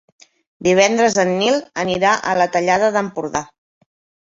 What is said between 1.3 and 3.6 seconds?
Nil anirà a la Tallada d'Empordà.